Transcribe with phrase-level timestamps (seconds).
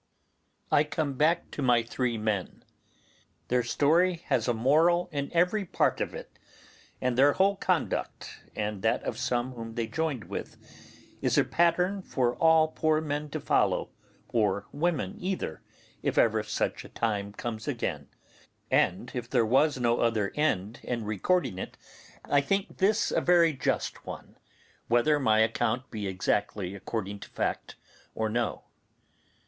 [0.71, 2.65] I come back to my three men.
[3.49, 6.39] Their story has a moral in every part of it,
[6.99, 10.57] and their whole conduct, and that of some whom they joined with,
[11.21, 13.91] is a pattern for all poor men to follow,
[14.27, 15.61] or women either,
[16.01, 18.07] if ever such a time comes again;
[18.71, 21.77] and if there was no other end in recording it,
[22.25, 24.39] I think this a very just one,
[24.87, 27.75] whether my account be exactly according to fact
[28.15, 28.63] or no.